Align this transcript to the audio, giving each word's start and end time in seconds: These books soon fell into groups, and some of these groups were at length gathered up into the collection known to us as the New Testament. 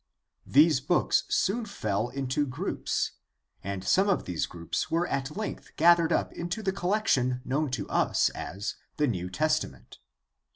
These 0.47 0.79
books 0.79 1.25
soon 1.29 1.67
fell 1.67 2.09
into 2.09 2.47
groups, 2.47 3.11
and 3.63 3.83
some 3.83 4.09
of 4.09 4.25
these 4.25 4.47
groups 4.47 4.89
were 4.89 5.05
at 5.05 5.37
length 5.37 5.75
gathered 5.75 6.11
up 6.11 6.33
into 6.33 6.63
the 6.63 6.71
collection 6.73 7.39
known 7.45 7.69
to 7.69 7.87
us 7.87 8.29
as 8.31 8.77
the 8.97 9.05
New 9.05 9.29
Testament. 9.29 9.99